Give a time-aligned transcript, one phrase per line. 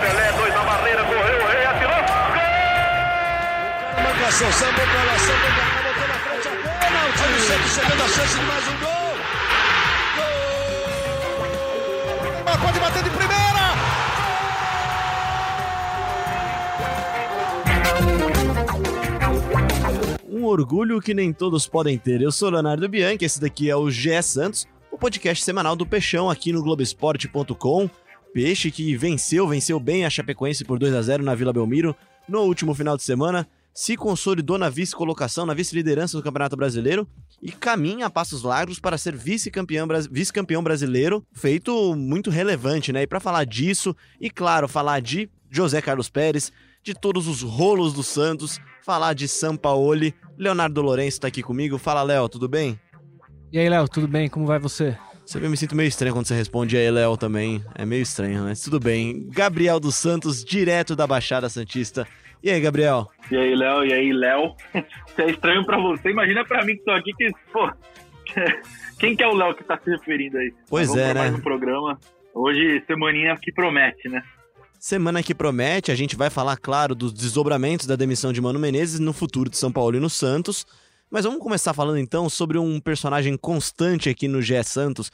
[0.00, 2.02] Pelé, dois na barreira, correu, o rei atirou.
[2.34, 2.42] Gol!
[4.02, 6.50] Marcação, samba, bola, samba, bola, botou na frente a
[6.80, 7.22] pênalti.
[7.22, 9.14] O Santos chegando a chance de mais um gol.
[12.44, 12.58] Gol!
[12.58, 13.37] Pode bater de primeira.
[20.48, 22.20] Orgulho que nem todos podem ter.
[22.20, 26.30] Eu sou Leonardo Bianchi, esse daqui é o GE Santos, o podcast semanal do Peixão
[26.30, 27.88] aqui no Globoesporte.com.
[28.32, 31.94] Peixe que venceu, venceu bem a Chapecoense por 2 a 0 na Vila Belmiro
[32.28, 37.08] no último final de semana, se consolidou na vice-colocação, na vice-liderança do Campeonato Brasileiro
[37.40, 43.02] e caminha a passos largos para ser vice-campeão vice brasileiro, feito muito relevante, né?
[43.02, 47.92] E para falar disso, e claro, falar de José Carlos Pérez, de todos os rolos
[47.92, 51.78] do Santos, falar de Sampaoli, Leonardo Lourenço está aqui comigo.
[51.78, 52.78] Fala, Léo, tudo bem?
[53.52, 54.28] E aí, Léo, tudo bem?
[54.28, 54.96] Como vai você?
[55.26, 57.62] Você me sinto meio estranho quando você responde aí, Léo, também.
[57.74, 59.28] É meio estranho, mas tudo bem.
[59.30, 62.06] Gabriel dos Santos, direto da Baixada Santista.
[62.42, 63.08] E aí, Gabriel?
[63.30, 63.84] E aí, Léo?
[63.84, 64.54] E aí, Léo?
[65.14, 67.70] Se é estranho pra você, imagina pra mim que tô aqui que, pô...
[68.98, 70.52] Quem que é o Léo que tá se referindo aí?
[70.68, 71.20] Pois é, né?
[71.20, 71.98] mais um programa.
[72.34, 74.22] Hoje, semaninha que promete, né?
[74.78, 79.00] Semana que promete, a gente vai falar, claro, dos desdobramentos da demissão de Mano Menezes
[79.00, 80.64] no futuro de São Paulo e no Santos.
[81.10, 85.10] Mas vamos começar falando então sobre um personagem constante aqui no GE Santos.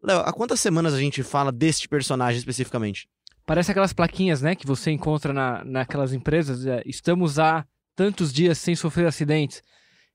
[0.00, 3.08] Léo, há quantas semanas a gente fala deste personagem especificamente?
[3.44, 6.64] Parece aquelas plaquinhas, né, que você encontra na, naquelas empresas.
[6.64, 7.66] é, estamos há
[7.96, 9.60] tantos dias sem sofrer acidentes.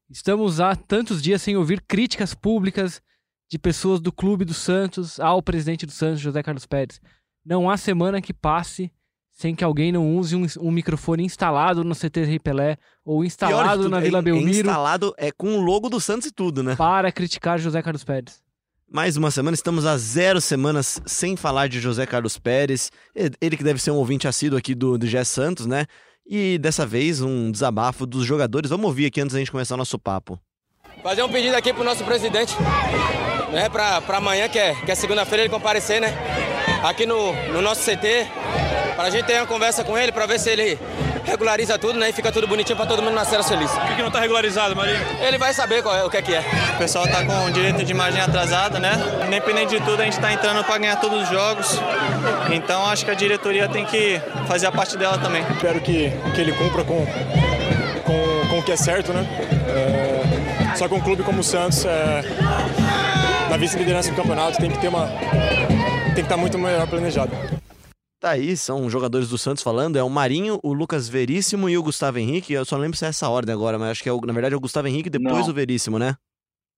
[0.09, 3.01] Estamos há tantos dias sem ouvir críticas públicas
[3.49, 7.01] de pessoas do clube do Santos ao presidente do Santos, José Carlos Pérez.
[7.45, 8.91] Não há semana que passe
[9.31, 13.83] sem que alguém não use um, um microfone instalado no CT Rei Pelé ou instalado
[13.83, 16.63] tudo, na é- Vila é Belmiro instalado é com o logo do Santos e tudo,
[16.63, 16.75] né?
[16.75, 18.41] para criticar José Carlos Pérez.
[18.89, 22.91] Mais uma semana, estamos há zero semanas sem falar de José Carlos Pérez.
[23.41, 25.85] Ele que deve ser um ouvinte assíduo aqui do, do GE Santos, né?
[26.25, 28.69] E dessa vez um desabafo dos jogadores.
[28.69, 30.39] Vamos ouvir aqui antes da gente começar o nosso papo.
[31.03, 32.55] Fazer um pedido aqui pro nosso presidente,
[33.51, 36.07] né, pra, pra amanhã, que é, que é segunda-feira, ele comparecer, né,
[36.89, 38.27] aqui no, no nosso CT,
[38.95, 40.79] pra gente ter uma conversa com ele, pra ver se ele
[41.25, 43.71] regulariza tudo, né, e fica tudo bonitinho pra todo mundo nas celas feliz.
[43.71, 44.99] Por que, que não tá regularizado, Marinho?
[45.19, 46.43] Ele vai saber qual é, o que é que é.
[46.75, 48.93] O pessoal tá com o direito de imagem atrasado, né?
[49.25, 51.79] Independente de tudo, a gente tá entrando para ganhar todos os jogos.
[52.51, 55.43] Então acho que a diretoria tem que fazer a parte dela também.
[55.49, 57.05] Espero que, que ele cumpra com,
[58.03, 59.25] com, com o que é certo, né?
[59.67, 62.21] É, só que um clube como o Santos, é,
[63.49, 65.09] na vice-liderança do campeonato, tem que ter uma.
[66.15, 67.31] Tem que estar muito melhor planejado.
[68.19, 69.97] Tá aí, são jogadores do Santos falando.
[69.97, 72.53] É o Marinho, o Lucas Veríssimo e o Gustavo Henrique.
[72.53, 74.33] Eu só não lembro se é essa ordem agora, mas acho que é o- na
[74.33, 75.49] verdade é o Gustavo Henrique depois Não.
[75.49, 76.15] o Veríssimo, né?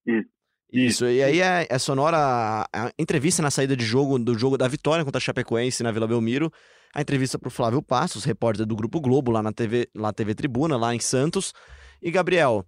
[0.05, 0.27] Isso.
[0.69, 4.57] Isso, e aí é, é sonora a, a entrevista na saída de jogo do jogo
[4.57, 6.51] da vitória contra a Chapecoense na Vila Belmiro.
[6.93, 10.75] A entrevista pro Flávio Passos, repórter do Grupo Globo, lá na TV, lá TV Tribuna,
[10.75, 11.53] lá em Santos.
[12.01, 12.65] E Gabriel,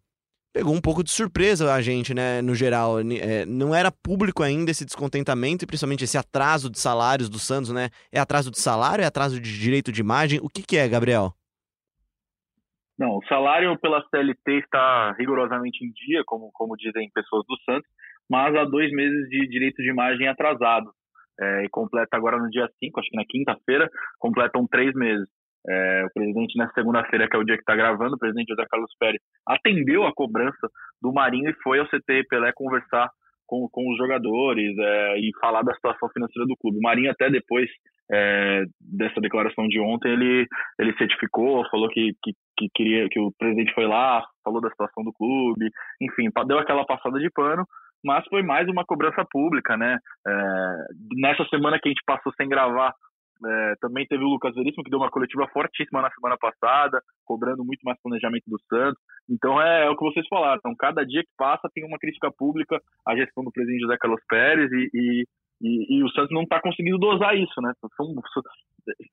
[0.53, 2.99] pegou um pouco de surpresa a gente, né, no geral.
[2.99, 7.71] É, não era público ainda esse descontentamento e principalmente esse atraso de salários do Santos,
[7.71, 7.89] né?
[8.11, 10.39] É atraso de salário, é atraso de direito de imagem?
[10.41, 11.33] O que que é, Gabriel?
[12.97, 17.89] Não, o salário pela CLT está rigorosamente em dia, como, como dizem pessoas do Santos,
[18.29, 20.91] mas há dois meses de direito de imagem atrasado.
[21.41, 23.89] É, e completa agora no dia 5, acho que na quinta-feira,
[24.19, 25.25] completam três meses.
[25.67, 28.65] É, o presidente, nessa segunda-feira, que é o dia que está gravando, o presidente José
[28.69, 30.69] Carlos Pérez atendeu a cobrança
[31.01, 33.09] do Marinho e foi ao CT Pelé conversar
[33.45, 36.77] com, com os jogadores é, e falar da situação financeira do clube.
[36.77, 37.67] O Marinho, até depois
[38.11, 40.47] é, dessa declaração de ontem, ele,
[40.79, 45.03] ele certificou, falou que, que, que queria que o presidente foi lá, falou da situação
[45.03, 45.69] do clube,
[46.01, 47.65] enfim, deu aquela passada de pano,
[48.03, 49.97] mas foi mais uma cobrança pública, né?
[50.27, 50.75] É,
[51.17, 52.93] nessa semana que a gente passou sem gravar,
[53.45, 57.63] é, também teve o Lucas Veríssimo, que deu uma coletiva fortíssima na semana passada, cobrando
[57.63, 59.01] muito mais planejamento do Santos.
[59.29, 60.57] Então é, é o que vocês falaram.
[60.59, 64.21] Então, cada dia que passa tem uma crítica pública à gestão do presidente José Carlos
[64.27, 65.25] Pérez e, e,
[65.61, 67.71] e- e o Santos não está conseguindo dosar isso, né?
[67.95, 68.07] São-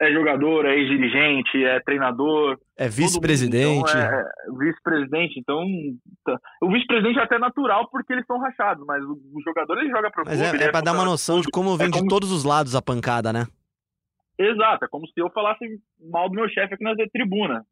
[0.00, 3.90] é jogador, é ex-dirigente, é treinador, É vice-presidente?
[3.90, 5.60] Então, é, é, vice-presidente, então
[6.24, 6.38] tá.
[6.62, 10.10] o vice-presidente é até natural porque eles são rachados, mas o, o jogador ele joga
[10.10, 11.98] pro Mas clube, é, ele é pra dar uma noção de como vem É de
[11.98, 13.46] como- todos os lados a pancada, né?
[14.38, 15.64] Exato, é como se eu falasse
[16.10, 17.62] mal do meu chefe aqui na tribuna,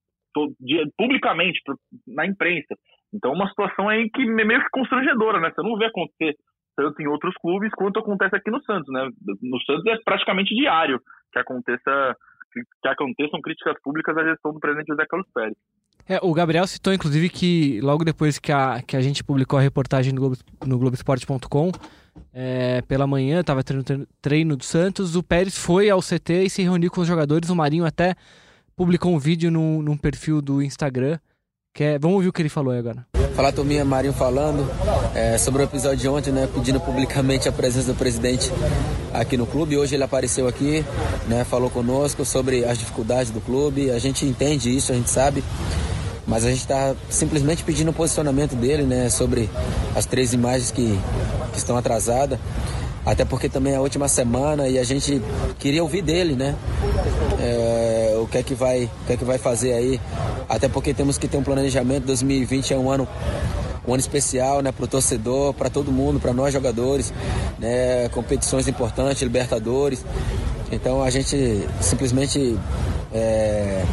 [0.97, 1.61] publicamente,
[2.07, 2.75] na imprensa.
[3.13, 5.53] Então, uma situação aí que é meio que constrangedora, né?
[5.55, 6.37] Você não vê acontecer
[6.77, 9.09] tanto em outros clubes quanto acontece aqui no Santos, né?
[9.43, 11.01] No Santos é praticamente diário
[11.33, 12.17] que aconteça
[12.81, 15.57] que aconteçam críticas públicas à gestão do presidente José Carlos Pérez.
[16.09, 19.63] É, o Gabriel citou, inclusive, que logo depois que a, que a gente publicou a
[19.63, 21.73] reportagem no, Globo, no Globoesporte.com,
[22.33, 25.17] é, pela manhã, estava treino, treino, do Santos.
[25.17, 27.51] O Pérez foi ao CT e se reuniu com os jogadores.
[27.51, 28.15] O Marinho até
[28.77, 31.19] publicou um vídeo num, num perfil do Instagram.
[31.75, 33.05] Que é, vamos ouvir o que ele falou aí agora.
[33.35, 34.65] Fala turminha, Marinho falando
[35.13, 38.49] é, sobre o episódio de ontem, né, pedindo publicamente a presença do presidente
[39.13, 39.77] aqui no clube.
[39.77, 40.85] Hoje ele apareceu aqui,
[41.27, 43.91] né, falou conosco sobre as dificuldades do clube.
[43.91, 45.43] A gente entende isso, a gente sabe,
[46.27, 49.51] mas a gente está simplesmente pedindo o posicionamento dele, né, sobre
[49.95, 50.99] as três imagens que,
[51.53, 52.39] que estão atrasadas.
[53.05, 55.21] Até porque também é a última semana e a gente
[55.59, 56.55] queria ouvir dele, né?
[57.39, 60.01] É, o que é que vai, o que é que vai fazer aí?
[60.49, 62.07] Até porque temos que ter um planejamento.
[62.07, 63.07] 2020 é um ano
[63.87, 67.13] um ano especial, né, para o torcedor, para todo mundo, para nós jogadores,
[67.59, 70.05] né, competições importantes, Libertadores.
[70.73, 72.59] Então a gente simplesmente
[73.13, 73.85] é,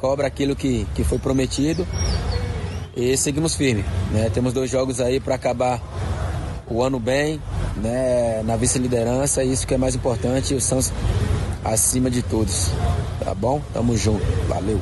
[0.00, 1.86] cobra aquilo que, que foi prometido
[2.96, 3.84] e seguimos firme.
[4.10, 4.30] Né?
[4.30, 5.80] Temos dois jogos aí para acabar
[6.66, 7.40] o ano bem,
[7.76, 10.92] né, na vice-liderança, isso que é mais importante, o Santos
[11.64, 12.70] acima de todos.
[13.24, 13.62] Tá bom?
[13.72, 14.24] Tamo junto.
[14.46, 14.80] Valeu.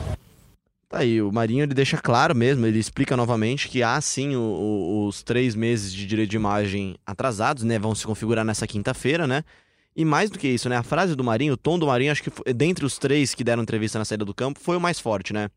[0.89, 4.41] Tá aí, o Marinho ele deixa claro mesmo, ele explica novamente que há sim o,
[4.41, 7.79] o, os três meses de direito de imagem atrasados, né?
[7.79, 9.43] Vão se configurar nessa quinta-feira, né?
[9.97, 10.77] E mais do que isso, né?
[10.77, 13.43] A frase do Marinho, o tom do Marinho, acho que foi, dentre os três que
[13.43, 15.49] deram entrevista na saída do campo, foi o mais forte, né?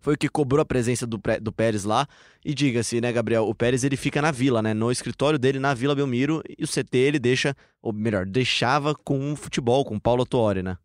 [0.00, 2.08] Foi o que cobrou a presença do, do Pérez lá.
[2.44, 3.44] E diga-se, né, Gabriel?
[3.44, 4.74] O Pérez ele fica na vila, né?
[4.74, 6.42] No escritório dele, na Vila Belmiro.
[6.58, 10.60] E o CT ele deixa, ou melhor, deixava com o futebol, com o Paulo Tuori,
[10.60, 10.76] né?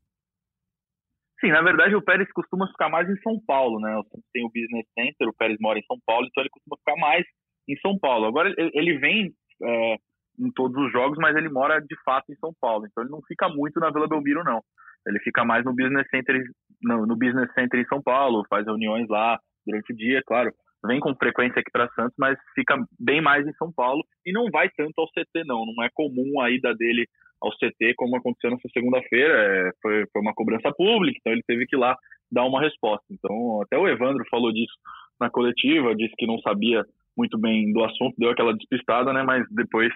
[1.41, 3.99] Sim, na verdade o Pérez costuma ficar mais em São Paulo, né?
[4.33, 7.25] Tem o Business Center, o Pérez mora em São Paulo, então ele costuma ficar mais
[7.67, 8.25] em São Paulo.
[8.25, 9.33] Agora ele vem
[9.63, 9.95] é,
[10.39, 13.21] em todos os jogos, mas ele mora de fato em São Paulo, então ele não
[13.27, 14.61] fica muito na Vila Belmiro, não.
[15.07, 16.43] Ele fica mais no Business Center,
[16.81, 20.51] no, no Business Center em São Paulo, faz reuniões lá durante o dia, claro.
[20.85, 24.49] Vem com frequência aqui para Santos, mas fica bem mais em São Paulo e não
[24.51, 25.65] vai tanto ao CT, não.
[25.65, 27.07] Não é comum a ida dele
[27.41, 29.33] ao CT, como aconteceu nessa segunda-feira.
[29.33, 31.95] É, foi, foi uma cobrança pública, então ele teve que ir lá
[32.31, 33.05] dar uma resposta.
[33.09, 34.73] Então, até o Evandro falou disso
[35.19, 36.85] na coletiva, disse que não sabia
[37.17, 39.23] muito bem do assunto, deu aquela despistada, né?
[39.23, 39.91] Mas depois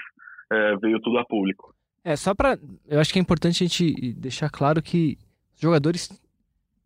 [0.52, 1.74] é, veio tudo a público.
[2.04, 2.60] É, só para.
[2.88, 5.18] Eu acho que é importante a gente deixar claro que
[5.56, 6.10] os jogadores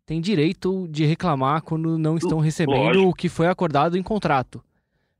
[0.04, 3.08] têm direito de reclamar quando não estão recebendo Lógico.
[3.08, 4.62] o que foi acordado em contrato.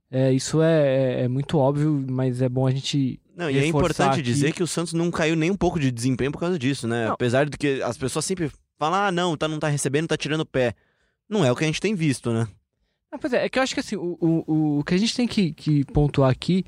[0.08, 3.18] É, isso é, é, é, muito óbvio, mas é bom a gente.
[3.34, 6.30] Não, e é importante dizer que o Santos não caiu nem um pouco de desempenho
[6.30, 7.06] por causa disso, né?
[7.06, 7.14] Não.
[7.14, 10.40] Apesar de que as pessoas sempre falam, ah, não, tá, não tá recebendo, tá tirando
[10.40, 10.74] o pé.
[11.28, 12.46] Não é o que a gente tem visto, né?
[13.10, 15.14] Não, pois é, é que eu acho que assim, o, o, o que a gente
[15.14, 16.64] tem que, que pontuar aqui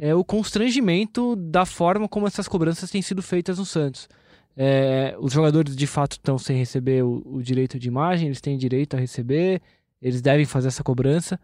[0.00, 4.08] é o constrangimento da forma como essas cobranças têm sido feitas no Santos.
[4.56, 8.56] É, os jogadores de fato estão sem receber o, o, direito de imagem, eles têm
[8.56, 9.60] direito a receber,
[10.00, 11.38] eles devem fazer essa cobrança,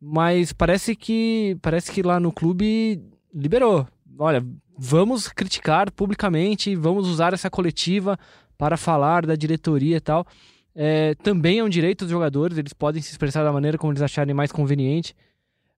[0.00, 2.98] mas parece que parece que lá no clube
[3.32, 3.86] liberou.
[4.18, 4.44] Olha,
[4.76, 8.18] vamos criticar publicamente, vamos usar essa coletiva
[8.56, 10.26] para falar da diretoria e tal.
[10.74, 14.02] É, também é um direito dos jogadores, eles podem se expressar da maneira como eles
[14.02, 15.14] acharem mais conveniente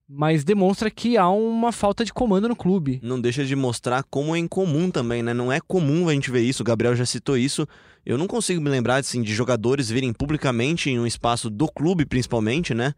[0.07, 2.99] mas demonstra que há uma falta de comando no clube.
[3.01, 5.33] Não deixa de mostrar como é incomum também, né?
[5.33, 7.67] Não é comum a gente ver isso, o Gabriel já citou isso.
[8.05, 12.05] Eu não consigo me lembrar assim, de jogadores virem publicamente em um espaço do clube,
[12.05, 12.93] principalmente, né?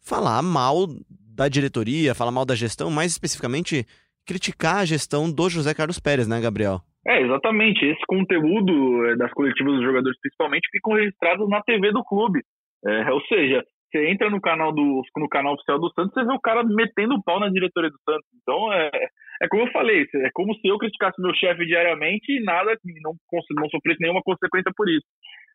[0.00, 0.86] Falar mal
[1.36, 3.86] da diretoria, falar mal da gestão, mais especificamente
[4.26, 6.80] criticar a gestão do José Carlos Pérez, né, Gabriel?
[7.06, 7.84] É, exatamente.
[7.84, 12.40] Esse conteúdo eh, das coletivas dos jogadores, principalmente, ficam registrados na TV do clube.
[12.84, 16.32] É, ou seja, você entra no canal do no canal oficial do Santos, você vê
[16.32, 18.26] o cara metendo o pau na diretoria do Santos.
[18.42, 18.90] Então é,
[19.42, 23.14] é como eu falei, é como se eu criticasse meu chefe diariamente e nada, não,
[23.56, 25.06] não sofresse nenhuma consequência por isso.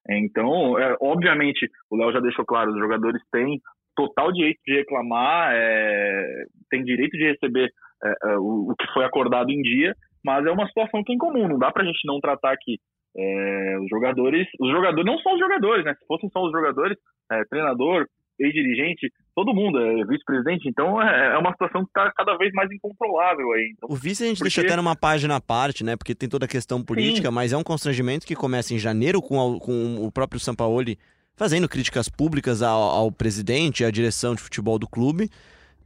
[0.08, 3.60] Então, é, obviamente, o Léo já deixou claro, os jogadores têm
[3.96, 7.70] total direito de reclamar, é, têm direito de receber
[8.04, 11.15] é, é, o, o, que foi acordado em dia, mas é uma situação que é
[11.15, 12.77] incomum, não dá pra gente não tratar aqui
[13.18, 15.94] é, os jogadores, os jogadores, não só os jogadores, né?
[15.96, 16.98] Se fossem só os jogadores,
[17.32, 18.06] é, treinador,
[18.39, 22.70] ex-dirigente, todo mundo é vice-presidente, então é, é uma situação que está cada vez mais
[22.72, 23.74] incontrolável aí.
[23.75, 24.50] Então, o vice a gente porque...
[24.50, 25.96] deixa até numa página à parte, né?
[25.96, 27.34] Porque tem toda a questão política, Sim.
[27.34, 30.98] mas é um constrangimento que começa em janeiro com, a, com o próprio Sampaoli
[31.36, 35.30] fazendo críticas públicas ao, ao presidente e à direção de futebol do clube,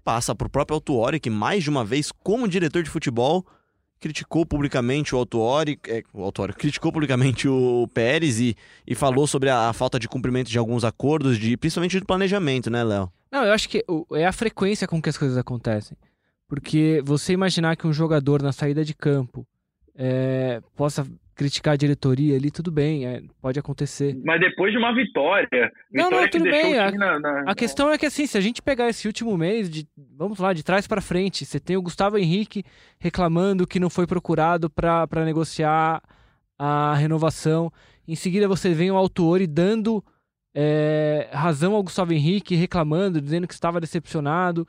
[0.03, 3.45] passa para o próprio Autuori, que mais de uma vez, como diretor de futebol,
[3.99, 8.55] criticou publicamente o Autuori, é, o Autuori criticou publicamente o Pérez e,
[8.87, 12.69] e falou sobre a, a, falta de cumprimento de alguns acordos, de, principalmente do planejamento,
[12.69, 13.11] né, Léo?
[13.31, 15.97] Não, eu acho que é a frequência com que as coisas acontecem.
[16.47, 19.45] Porque você imaginar que um jogador na saída de campo
[19.95, 21.05] é, possa
[21.39, 24.13] criticar a diretoria ali, tudo bem, é, pode acontecer.
[24.25, 25.71] Mas depois de uma vitória.
[25.89, 26.77] Não, vitória não, que tudo bem.
[26.77, 29.69] A, na- na- a questão é que assim, se a gente pegar esse último mês,
[29.69, 32.63] de, vamos lá, de trás pra frente, você tem o Gustavo Henrique
[32.99, 36.01] reclamando que não foi procurado pra negociar
[36.57, 37.71] a renovação.
[38.05, 40.03] Em seguida você vem o Autuori dando
[40.53, 44.67] é, razão ao Gustavo Henrique, reclamando, dizendo que estava decepcionado.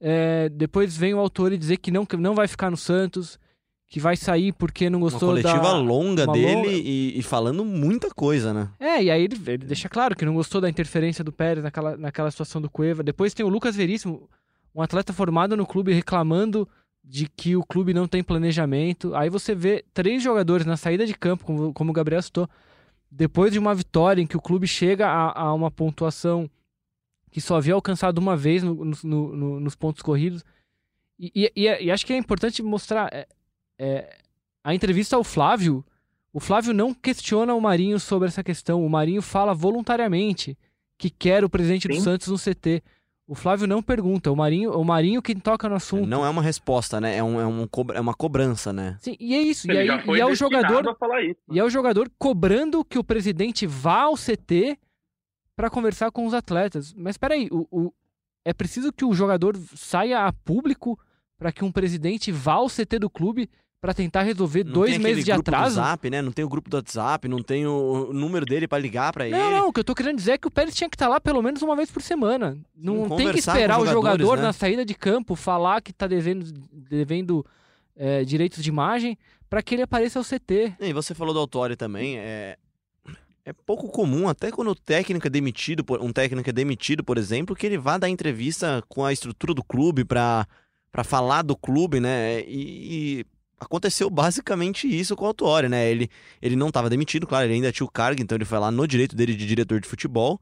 [0.00, 3.38] É, depois vem o Autuori dizer que não, que não vai ficar no Santos,
[3.86, 5.76] que vai sair porque não Uma gostou coletiva da...
[5.76, 8.68] longa uma dele longa- E, e falando muita coisa, né?
[8.80, 11.96] É, e aí ele, ele deixa claro que não gostou da interferência do Pérez naquela,
[11.96, 13.02] naquela situação do Cueva.
[13.02, 14.28] Depois tem o Lucas Veríssimo,
[14.74, 16.68] um atleta formado no clube reclamando
[17.04, 19.14] de que o clube não tem planejamento.
[19.14, 22.48] Aí você vê três jogadores na saída de campo, como, como o Gabriel citou,
[23.10, 26.50] depois de uma vitória em que o clube chega a, a uma pontuação
[27.30, 30.42] que só havia alcançado uma vez no- no- no- no- nos pontos corridos.
[31.18, 33.26] E, e- e- e acho que é importante mostrar é,
[33.78, 34.16] é,
[34.62, 35.84] a entrevista ao Flávio.
[36.32, 38.84] O Flávio não questiona o Marinho sobre essa questão.
[38.84, 40.56] O Marinho fala voluntariamente
[40.98, 42.00] que quer o presidente do Sim.
[42.00, 42.82] Santos no CT.
[43.26, 44.30] O Flávio não pergunta.
[44.30, 46.06] O Marinho, o Marinho quem toca no assunto.
[46.06, 47.16] Não é uma resposta, né?
[47.16, 48.96] É, um, é, um cobra- é uma cobrança, né?
[49.00, 49.70] Sim, e é isso.
[49.70, 50.84] E, aí, e é o jogador
[51.22, 51.36] isso.
[51.50, 54.78] e é o jogador cobrando que o presidente vá ao CT
[55.56, 56.92] para conversar com os atletas.
[56.94, 57.92] Mas peraí, o, o,
[58.44, 60.98] é preciso que o jogador saia a público
[61.38, 63.48] para que um presidente vá ao CT do clube
[63.84, 65.74] para tentar resolver Não dois meses de atraso?
[65.74, 66.22] Zap, né?
[66.22, 69.36] Não tem o grupo do WhatsApp, não tem o, número dele pra ligar pra ele.
[69.36, 71.06] Não, não, o que eu tô querendo dizer é que o Pérez tinha que estar
[71.06, 72.56] lá pelo menos uma vez por semana.
[72.74, 74.44] Não tem que esperar o jogador né?
[74.44, 77.44] na saída de campo falar que tá devendo, devendo
[77.94, 79.18] é, direitos de imagem
[79.50, 80.76] para que ele apareça ao CT.
[80.80, 82.56] E você falou do Autori também, é...
[83.44, 87.54] É pouco comum, até quando o técnico é demitido, um técnico é demitido, por exemplo,
[87.54, 90.46] que ele vá dar entrevista com a estrutura do clube pra,
[90.90, 92.40] pra falar do clube, né?
[92.46, 93.26] E, e
[93.60, 95.90] aconteceu basicamente isso com o Autori, né?
[95.90, 96.08] Ele,
[96.40, 98.86] ele não estava demitido, claro, ele ainda tinha o cargo, então ele foi lá no
[98.86, 100.38] direito dele de diretor de futebol,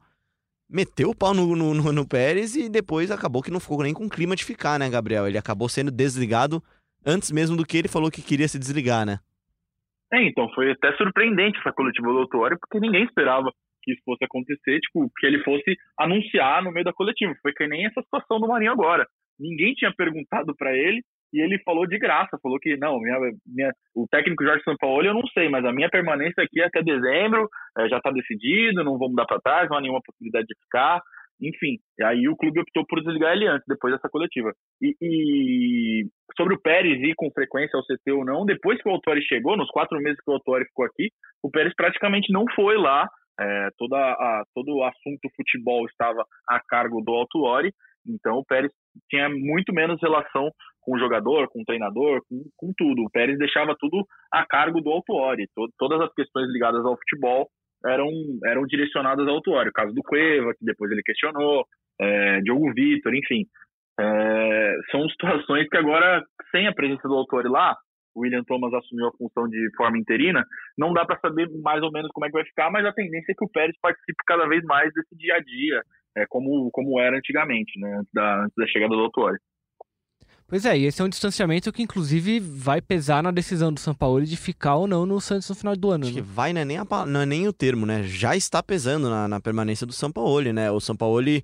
[0.69, 3.95] meteu o pau no, no, no, no Pérez e depois acabou que não ficou nem
[3.95, 5.26] com clima de ficar, né, Gabriel?
[5.26, 6.62] Ele acabou sendo desligado
[7.04, 9.19] antes mesmo do que ele falou que queria se desligar, né?
[10.12, 13.50] É, então foi até surpreendente essa coletiva do Autuori, porque ninguém esperava
[13.83, 17.35] que isso fosse acontecer, tipo, que ele fosse anunciar no meio da coletiva.
[17.42, 19.07] Foi que nem essa situação do Marinho agora.
[19.38, 21.02] Ninguém tinha perguntado para ele
[21.33, 25.15] e ele falou de graça, falou que não, minha, minha, o técnico Jorge Sampaoli eu
[25.15, 27.49] não sei, mas a minha permanência aqui é até dezembro,
[27.79, 31.01] eh, já está decidido, não vou mudar para trás, não há nenhuma possibilidade de ficar.
[31.41, 34.53] Enfim, e aí o clube optou por desligar ele antes, depois dessa coletiva.
[34.81, 36.05] E, e
[36.37, 39.57] sobre o Pérez ir com frequência ao CT ou não, depois que o Autori chegou,
[39.57, 41.11] nos quatro meses que o Autori ficou aqui,
[41.43, 43.09] o Pérez praticamente não foi lá.
[43.41, 47.73] É, toda a, todo o assunto futebol estava a cargo do Autuori,
[48.07, 48.71] então o Pérez
[49.09, 53.03] tinha muito menos relação com o jogador, com o treinador, com, com tudo.
[53.03, 55.47] O Pérez deixava tudo a cargo do Autuori.
[55.55, 57.49] To, todas as questões ligadas ao futebol
[57.87, 58.09] eram,
[58.45, 59.69] eram direcionadas ao Autuori.
[59.69, 61.65] O caso do Cueva, que depois ele questionou,
[62.01, 63.45] é, Diogo Vitor, enfim.
[64.01, 67.77] É, são situações que agora, sem a presença do Autuori lá,
[68.15, 70.45] o William Thomas assumiu a função de forma interina,
[70.77, 73.33] não dá para saber mais ou menos como é que vai ficar, mas a tendência
[73.33, 75.83] é que o Pérez participe cada vez mais desse dia a dia,
[76.16, 79.38] é, como, como era antigamente, né, antes da, antes da chegada do Autuori.
[80.47, 83.95] Pois é, e esse é um distanciamento que inclusive vai pesar na decisão do São
[83.95, 86.04] Paulo de ficar ou não no Santos no final do ano.
[86.04, 86.26] Acho que né?
[86.28, 88.02] vai não é nem, a não é nem o termo, né?
[88.02, 90.71] Já está pesando na, na permanência do Sampaoli, né?
[90.71, 91.42] O Sampaoli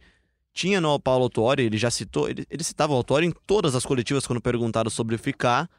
[0.53, 3.87] tinha no Paulo Autori, ele já citou, ele, ele citava o Autori em todas as
[3.87, 5.71] coletivas quando perguntaram sobre ficar,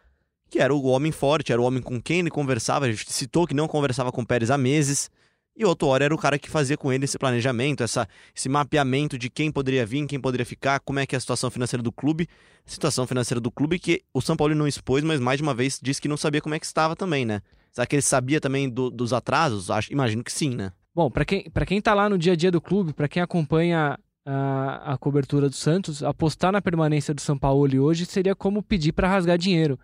[0.50, 3.46] que era o homem forte, era o homem com quem ele conversava, a gente citou
[3.46, 5.12] que não conversava com o Pérez há meses,
[5.60, 9.18] e o Autori era o cara que fazia com ele esse planejamento, essa, esse mapeamento
[9.18, 11.92] de quem poderia vir, quem poderia ficar, como é que é a situação financeira do
[11.92, 12.30] clube,
[12.66, 15.78] situação financeira do clube que o São Paulo não expôs, mas mais de uma vez
[15.84, 17.42] disse que não sabia como é que estava também, né?
[17.74, 19.70] Será que ele sabia também do- dos atrasos?
[19.70, 20.72] Acho, imagino que sim, né?
[20.96, 23.22] Bom, para quem, pra quem tá lá no dia a dia do clube, para quem
[23.22, 28.64] acompanha a, a cobertura do Santos, apostar na permanência do São Paulo hoje seria como
[28.64, 29.78] pedir para rasgar dinheiro.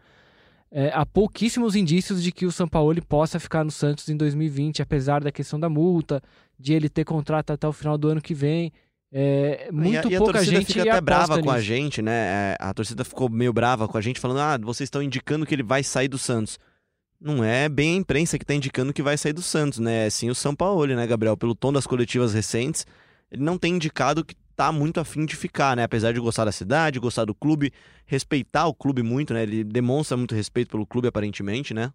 [0.78, 4.82] É, há pouquíssimos indícios de que o São Paulo possa ficar no Santos em 2020,
[4.82, 6.22] apesar da questão da multa,
[6.60, 8.74] de ele ter contrato até o final do ano que vem.
[9.10, 11.66] É, muito e a, e a gente fica até brava com a nisso.
[11.66, 12.12] gente, né?
[12.12, 15.56] É, A torcida ficou meio brava com a gente, falando: ah, vocês estão indicando que
[15.56, 16.60] ele vai sair do Santos.
[17.22, 20.08] Não é bem a imprensa que está indicando que vai sair do Santos, né?
[20.08, 21.38] É sim o São Paulo, né, Gabriel?
[21.38, 22.86] Pelo tom das coletivas recentes,
[23.32, 25.84] ele não tem indicado que tá muito afim de ficar, né?
[25.84, 27.72] Apesar de gostar da cidade, gostar do clube,
[28.06, 29.44] respeitar o clube muito, né?
[29.44, 31.92] Ele demonstra muito respeito pelo clube, aparentemente, né?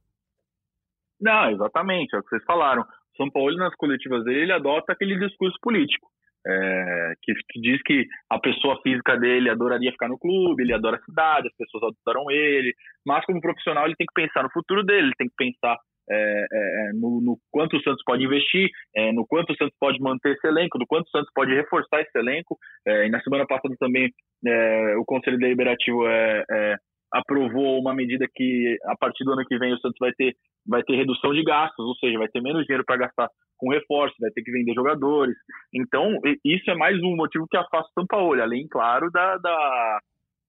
[1.21, 2.85] Não, exatamente, é o que vocês falaram.
[3.17, 6.09] São Paulo, nas coletivas dele, ele adota aquele discurso político,
[6.47, 10.97] é, que, que diz que a pessoa física dele adoraria ficar no clube, ele adora
[10.97, 12.73] a cidade, as pessoas adoram ele,
[13.05, 15.77] mas como profissional ele tem que pensar no futuro dele, ele tem que pensar
[16.11, 20.01] é, é, no, no, quanto o Santos pode investir, é, no quanto o Santos pode
[20.01, 22.59] manter esse elenco, no quanto o Santos pode reforçar esse elenco.
[22.87, 24.11] É, e na semana passada também
[24.47, 26.77] é, o Conselho Deliberativo é,
[27.13, 30.35] aprovou uma medida que a partir do ano que vem o Santos vai ter,
[30.67, 34.15] vai ter redução de gastos, ou seja, vai ter menos dinheiro para gastar com reforço,
[34.21, 35.37] vai ter que vender jogadores.
[35.75, 40.01] Então, isso é mais um motivo que afasta o São Paulo, além, claro, da, da,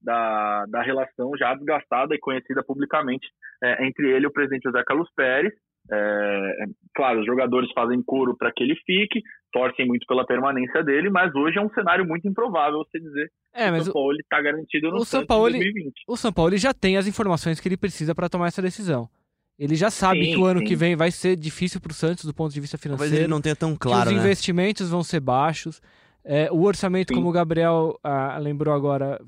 [0.02, 3.28] da, da relação já desgastada e conhecida publicamente
[3.64, 5.54] é, entre ele e o presidente José Carlos Pérez.
[5.92, 6.66] É,
[6.96, 11.34] claro, os jogadores fazem coro para que ele fique, torcem muito pela permanência dele, mas
[11.34, 14.92] hoje é um cenário muito improvável você dizer é, que o São Paulo está garantido
[14.92, 15.94] no o São Paulo, 2020.
[16.08, 19.10] O São Paulo já tem as informações que ele precisa para tomar essa decisão.
[19.58, 20.66] Ele já sabe sim, que o ano sim.
[20.66, 23.12] que vem vai ser difícil para o Santos do ponto de vista financeiro.
[23.12, 24.26] Mas ele não tenha tão claro, que os né?
[24.26, 25.82] investimentos vão ser baixos.
[26.24, 27.16] É, o orçamento, sim.
[27.16, 29.20] como o Gabriel ah, lembrou agora,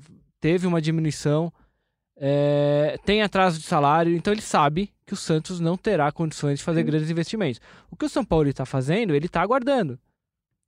[0.44, 1.50] teve uma diminuição.
[2.14, 6.64] É, tem atraso de salário, então ele sabe que o Santos não terá condições de
[6.64, 7.62] fazer grandes investimentos.
[7.90, 9.98] O que o São Paulo está fazendo, ele está aguardando.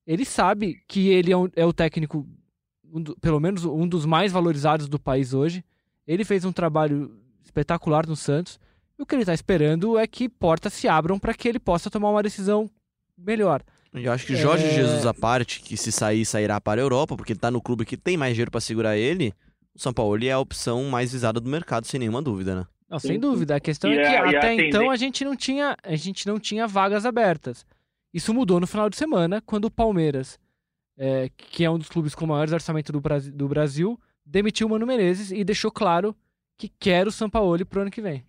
[0.06, 2.26] Ele sabe que ele é, um, é o técnico,
[2.90, 5.62] um do, pelo menos um dos mais valorizados do país hoje.
[6.06, 7.14] Ele fez um trabalho
[7.44, 8.58] espetacular no Santos.
[8.98, 11.90] E o que ele está esperando é que portas se abram para que ele possa
[11.90, 12.70] tomar uma decisão
[13.14, 13.62] melhor.
[13.92, 14.74] Eu acho que Jorge é...
[14.74, 17.84] Jesus, à parte, que se sair, sairá para a Europa, porque ele está no clube
[17.84, 19.34] que tem mais dinheiro para segurar ele,
[19.76, 22.66] o São Paulo é a opção mais visada do mercado, sem nenhuma dúvida, né?
[22.88, 23.56] Não, sem dúvida.
[23.56, 26.38] A questão e é que a, até então a gente não tinha, a gente não
[26.38, 27.66] tinha vagas abertas.
[28.14, 30.40] Isso mudou no final de semana, quando o Palmeiras,
[30.96, 34.70] é, que é um dos clubes com maiores orçamento do Brasil, do Brasil, demitiu o
[34.70, 36.16] Mano Menezes e deixou claro
[36.56, 38.24] que quer o São Paulo para o ano que vem.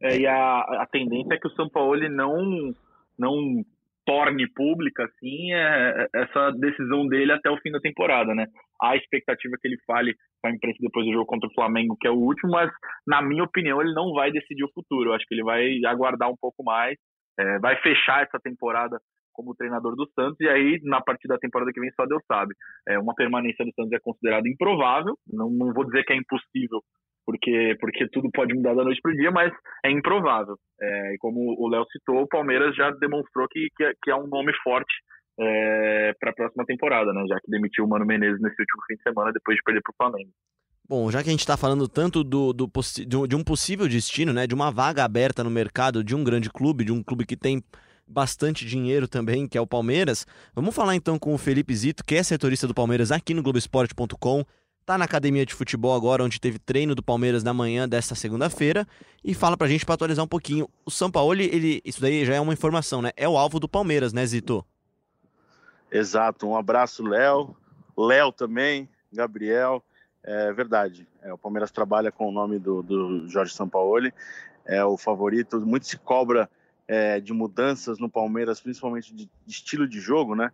[0.00, 2.74] É, e a, a tendência é que o São Paulo não,
[3.18, 3.64] não
[4.06, 8.46] torne pública assim é, é, essa decisão dele até o fim da temporada, né?
[8.80, 12.06] Há expectativa que ele fale com a imprensa depois do jogo contra o Flamengo, que
[12.06, 12.70] é o último, mas
[13.06, 15.10] na minha opinião ele não vai decidir o futuro.
[15.10, 16.96] Eu acho que ele vai aguardar um pouco mais,
[17.38, 18.98] é, vai fechar essa temporada
[19.32, 22.54] como treinador do Santos e aí na partida da temporada que vem só Deus sabe.
[22.88, 26.82] É, uma permanência do Santos é considerada improvável, não, não vou dizer que é impossível
[27.28, 29.52] porque, porque tudo pode mudar da noite para o dia, mas
[29.84, 30.56] é improvável.
[30.80, 34.16] É, e como o Léo citou, o Palmeiras já demonstrou que, que, é, que é
[34.16, 34.94] um nome forte
[35.38, 37.24] é, para a próxima temporada, né?
[37.28, 39.92] Já que demitiu o Mano Menezes nesse último fim de semana depois de perder para
[39.92, 40.30] o Flamengo.
[40.88, 42.70] Bom, já que a gente está falando tanto do, do,
[43.26, 46.84] de um possível destino, né, de uma vaga aberta no mercado de um grande clube,
[46.84, 47.62] de um clube que tem
[48.06, 52.14] bastante dinheiro também, que é o Palmeiras, vamos falar então com o Felipe Zito, que
[52.14, 54.44] é setorista do Palmeiras aqui no Globoesporte.com
[54.88, 58.88] tá na academia de futebol agora, onde teve treino do Palmeiras na manhã desta segunda-feira,
[59.22, 60.66] e fala pra gente para atualizar um pouquinho.
[60.86, 63.10] O São Paulo, ele, isso daí já é uma informação, né?
[63.14, 64.64] É o alvo do Palmeiras, né, Zito?
[65.90, 66.46] Exato.
[66.46, 67.56] Um abraço, Léo.
[67.96, 69.82] Léo também, Gabriel.
[70.22, 71.08] É verdade.
[71.22, 74.12] É, o Palmeiras trabalha com o nome do, do Jorge Sampaoli.
[74.64, 75.60] É o favorito.
[75.60, 76.48] Muito se cobra
[76.86, 80.50] é, de mudanças no Palmeiras, principalmente de, de estilo de jogo, né?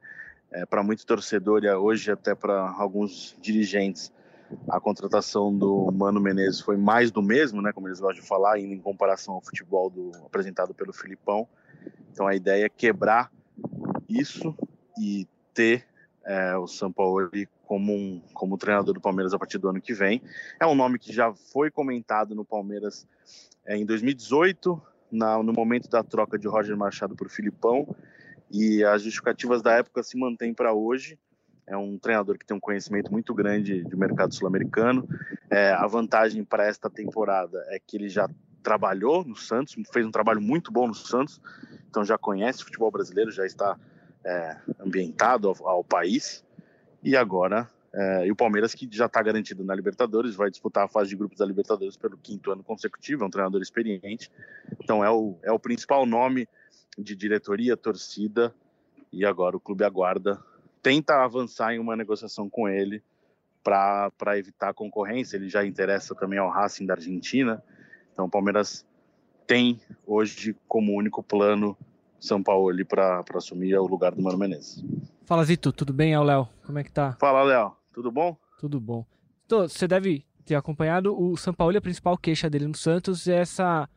[0.51, 4.13] É, para muito torcedor e hoje até para alguns dirigentes
[4.69, 8.59] a contratação do Mano Menezes foi mais do mesmo, né, como eles gostam de falar,
[8.59, 11.49] em comparação ao futebol do, apresentado pelo Filipão.
[12.13, 13.31] Então a ideia é quebrar
[14.09, 14.55] isso
[14.99, 15.87] e ter
[16.25, 20.23] é, o Sampaoli como, um, como treinador do Palmeiras a partir do ano que vem.
[20.61, 23.07] É um nome que já foi comentado no Palmeiras
[23.65, 24.81] é, em 2018,
[25.11, 27.95] na, no momento da troca de Roger Machado por Filipão,
[28.51, 31.19] e as justificativas da época se mantêm para hoje
[31.67, 35.09] é um treinador que tem um conhecimento muito grande do mercado sul-americano.
[35.51, 38.29] É, a vantagem para esta temporada é que ele já
[38.63, 41.41] trabalhou no Santos, fez um trabalho muito bom no Santos,
[41.89, 43.79] então já conhece o futebol brasileiro, já está
[44.25, 46.45] é, ambientado ao, ao, país.
[47.03, 50.89] E agora, é, e o Palmeiras, que já está garantido na Libertadores, vai disputar a
[50.89, 54.31] fase de grupos da Libertadores pelo quinto ano consecutivo, é um treinador experiente.
[54.83, 56.49] Então é o, é o principal nome
[56.99, 58.55] de diretoria, torcida,
[59.13, 60.43] e agora o clube aguarda
[60.83, 63.03] tenta avançar em uma negociação com ele
[63.63, 65.37] para evitar concorrência.
[65.37, 67.63] Ele já interessa também ao Racing da Argentina.
[68.13, 68.85] Então o Palmeiras
[69.47, 71.77] tem hoje como único plano
[72.25, 74.83] São Paulo para assumir o lugar do Mano Menezes.
[75.25, 76.15] Fala Zito, tudo bem?
[76.15, 76.49] É o Léo.
[76.65, 77.17] Como é que tá?
[77.21, 78.37] Fala Léo, tudo bom?
[78.59, 79.05] Tudo bom.
[79.45, 83.37] Então, você deve ter acompanhado o São Paulo, a principal queixa dele no Santos é
[83.37, 83.89] essa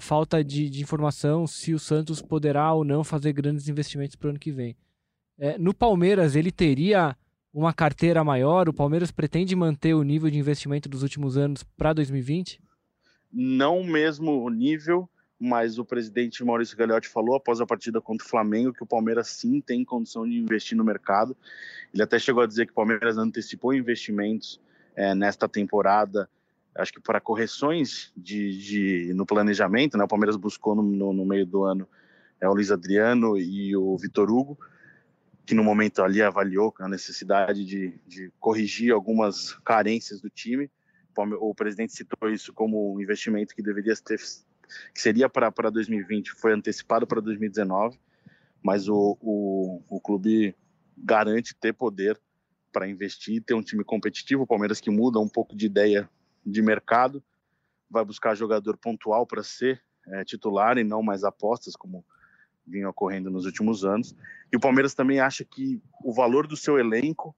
[0.00, 4.30] falta de, de informação se o Santos poderá ou não fazer grandes investimentos para o
[4.30, 4.76] ano que vem.
[5.38, 7.16] É, no Palmeiras, ele teria
[7.52, 8.68] uma carteira maior?
[8.68, 12.60] O Palmeiras pretende manter o nível de investimento dos últimos anos para 2020?
[13.32, 15.08] Não mesmo o nível,
[15.40, 19.28] mas o presidente Maurício Gagliotti falou após a partida contra o Flamengo que o Palmeiras
[19.28, 21.36] sim tem condição de investir no mercado.
[21.94, 24.60] Ele até chegou a dizer que o Palmeiras antecipou investimentos
[24.96, 26.28] é, nesta temporada
[26.78, 30.04] acho que para correções de, de, no planejamento, né?
[30.04, 31.88] O Palmeiras buscou no, no, no meio do ano
[32.40, 34.58] é, o Luiz Adriano e o Vitor Hugo,
[35.44, 40.70] que no momento ali avaliou a necessidade de, de corrigir algumas carências do time.
[41.40, 44.20] O, presidente citou isso como um investimento que deveria ter,
[44.94, 47.98] que seria para 2020, foi antecipado para 2019,
[48.62, 50.54] mas o, o, o clube
[50.96, 52.20] garante ter poder
[52.72, 54.42] para investir, ter um time competitivo.
[54.42, 56.08] O Palmeiras que muda um pouco de ideia
[56.44, 57.22] de mercado,
[57.90, 62.04] vai buscar jogador pontual para ser é, titular e não mais apostas, como
[62.66, 64.14] vinha ocorrendo nos últimos anos.
[64.52, 67.34] E o Palmeiras também acha que o valor do seu elenco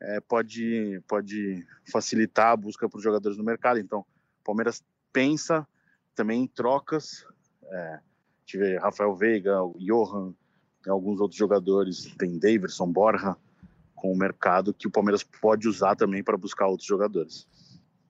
[0.00, 3.78] é, pode, pode facilitar a busca por jogadores no mercado.
[3.78, 5.66] Então, o Palmeiras pensa
[6.18, 7.24] também trocas.
[7.70, 8.00] É,
[8.44, 10.34] tive Rafael Veiga, o Johan,
[10.88, 13.36] alguns outros jogadores, tem Davidson, Borja,
[13.94, 17.46] com o mercado que o Palmeiras pode usar também para buscar outros jogadores.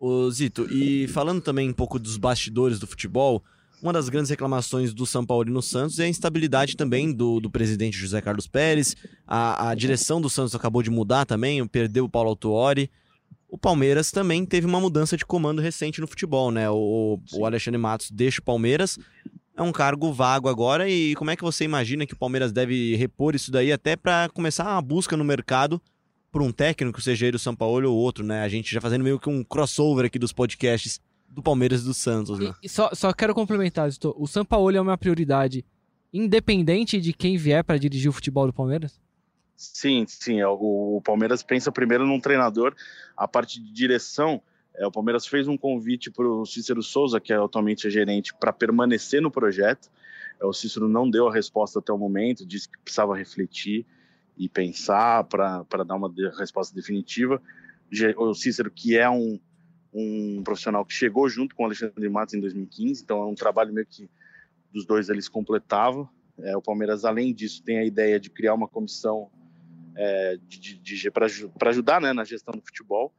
[0.01, 3.43] Ô Zito, e falando também um pouco dos bastidores do futebol,
[3.83, 7.41] uma das grandes reclamações do São Paulo e no Santos é a instabilidade também do,
[7.41, 8.97] do presidente José Carlos Pérez.
[9.27, 12.91] A, a direção do Santos acabou de mudar também, perdeu o Paulo Autuori.
[13.49, 16.69] O Palmeiras também teve uma mudança de comando recente no futebol, né?
[16.69, 18.99] O, o Alexandre Matos deixa o Palmeiras,
[19.57, 20.89] é um cargo vago agora.
[20.89, 24.29] E como é que você imagina que o Palmeiras deve repor isso daí até para
[24.29, 25.81] começar a busca no mercado
[26.31, 28.43] por um técnico, seja ele o São Paulo ou outro, né?
[28.43, 31.95] A gente já fazendo meio que um crossover aqui dos podcasts do Palmeiras e do
[31.95, 32.53] Santos, né?
[32.63, 34.15] E, e só, só quero complementar, Zito.
[34.19, 35.65] O São Paulo é uma prioridade
[36.13, 39.01] independente de quem vier para dirigir o futebol do Palmeiras?
[39.59, 40.41] Sim, sim.
[40.41, 42.77] É, o, Palmeiras pensa primeiro num treinador.
[43.17, 44.41] A parte de direção,
[44.73, 48.53] é, o Palmeiras fez um convite para o Cícero Souza, que é atualmente gerente, para
[48.53, 49.91] permanecer no projeto.
[50.41, 53.85] É, o Cícero não deu a resposta até o momento, disse que precisava refletir
[54.37, 57.43] e pensar para dar uma resposta definitiva.
[58.17, 59.41] O Cícero, que é um,
[59.93, 63.73] um profissional que chegou junto com o Alexandre Matos em 2015, então é um trabalho
[63.73, 64.09] meio que
[64.73, 66.09] dos dois eles completavam.
[66.39, 69.29] É, o Palmeiras, além disso, tem a ideia de criar uma comissão
[70.01, 71.27] é, de, de, para
[71.71, 73.13] ajudar né, na gestão do futebol,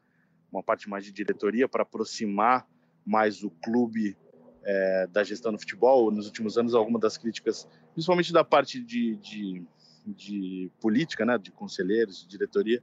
[0.49, 2.65] uma parte mais de diretoria para aproximar
[3.05, 4.15] mais o clube
[4.63, 6.09] é, da gestão do futebol.
[6.09, 9.61] Nos últimos anos, algumas das críticas, principalmente da parte de, de,
[10.05, 12.81] de política, né, de conselheiros, de diretoria,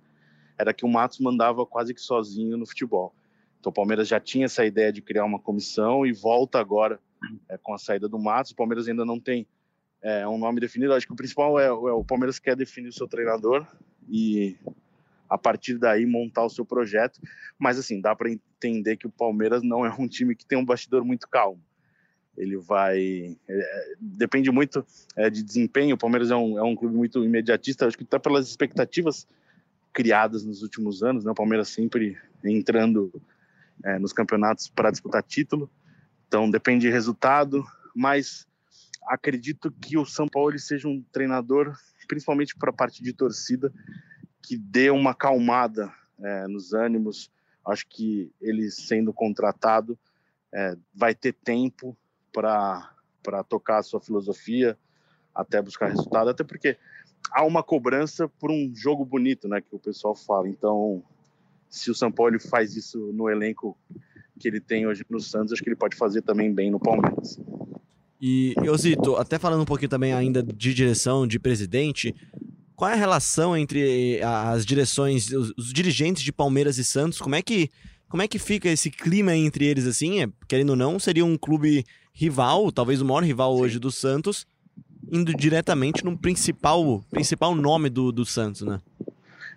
[0.58, 3.14] era que o Matos mandava quase que sozinho no futebol.
[3.58, 7.00] Então o Palmeiras já tinha essa ideia de criar uma comissão e volta agora
[7.48, 8.52] é, com a saída do Matos.
[8.52, 9.48] O Palmeiras ainda não tem
[10.02, 10.94] é, um nome definido.
[10.94, 13.66] Acho que o principal é, é, o Palmeiras quer definir o seu treinador
[14.08, 14.56] e
[15.28, 17.20] a partir daí montar o seu projeto.
[17.58, 20.64] Mas assim, dá para entender que o Palmeiras não é um time que tem um
[20.64, 21.60] bastidor muito calmo.
[22.36, 23.36] Ele vai.
[23.48, 24.84] É, depende muito
[25.16, 25.94] é, de desempenho.
[25.94, 29.26] O Palmeiras é um, é um clube muito imediatista, acho que até pelas expectativas
[29.92, 31.30] criadas nos últimos anos, né?
[31.30, 33.10] O Palmeiras sempre entrando
[33.82, 35.70] é, nos campeonatos para disputar título.
[36.28, 38.46] Então depende de resultado, mas
[39.06, 41.76] acredito que o São Paulo seja um treinador,
[42.08, 43.72] principalmente para a parte de torcida,
[44.42, 47.30] que dê uma acalmada é, nos ânimos.
[47.64, 49.98] Acho que ele sendo contratado
[50.52, 51.96] é, vai ter tempo
[52.32, 52.92] para
[53.48, 54.78] tocar a sua filosofia,
[55.34, 56.76] até buscar resultado, até porque
[57.30, 60.48] há uma cobrança por um jogo bonito, né, que o pessoal fala.
[60.48, 61.02] Então,
[61.68, 63.76] se o São Paulo faz isso no elenco
[64.38, 67.38] que ele tem hoje no Santos, acho que ele pode fazer também bem no Palmeiras.
[68.20, 72.14] E, Osito, até falando um pouquinho também ainda de direção, de presidente,
[72.74, 77.18] qual é a relação entre as direções, os, os, dirigentes de Palmeiras e Santos?
[77.18, 77.70] Como é que
[78.08, 80.22] como é que fica esse clima entre eles assim?
[80.22, 83.62] É, querendo ou não, seria um clube rival, talvez o maior rival Sim.
[83.62, 84.46] hoje do Santos,
[85.10, 88.80] indo diretamente no principal principal nome do, do Santos, né?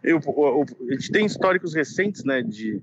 [0.03, 2.81] Eu, eu, a gente tem históricos recentes, né, de,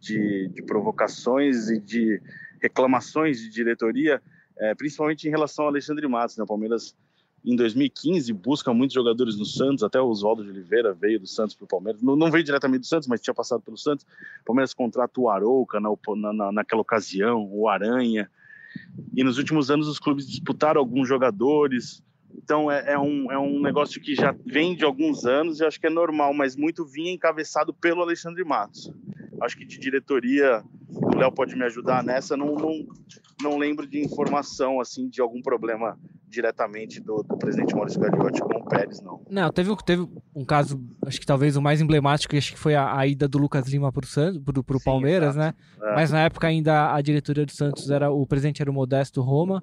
[0.00, 2.20] de, de provocações e de
[2.60, 4.20] reclamações de diretoria,
[4.62, 6.36] é, principalmente em relação ao Alexandre Matos.
[6.36, 6.44] Né?
[6.44, 6.94] O Palmeiras,
[7.44, 11.56] em 2015, busca muitos jogadores no Santos, até o Oswaldo de Oliveira veio do Santos
[11.56, 12.00] para o Palmeiras.
[12.00, 14.06] Não, não, veio diretamente do Santos, mas tinha passado pelo Santos.
[14.42, 15.90] O Palmeiras contrata o Arouca na,
[16.32, 18.30] na, naquela ocasião, o Aranha.
[19.14, 22.02] E nos últimos anos os clubes disputaram alguns jogadores,
[22.34, 25.78] então é, é, um, é um negócio que já vem de alguns anos e acho
[25.78, 28.90] que é normal, mas muito vinha encabeçado pelo Alexandre Matos.
[29.40, 32.86] Acho que de diretoria, o Léo pode me ajudar nessa, não, não,
[33.42, 38.54] não lembro de informação assim de algum problema diretamente do, do presidente Maurício Gagliotti com
[38.54, 39.22] o Pérez, não.
[39.28, 42.96] Não, teve, teve um caso, acho que talvez o mais emblemático, acho que foi a,
[42.96, 45.58] a ida do Lucas Lima para o Santos, pro, pro Sim, Palmeiras, exato.
[45.58, 45.90] né?
[45.90, 45.94] É.
[45.94, 49.62] Mas na época ainda a diretoria do Santos era, o presidente era o Modesto Roma,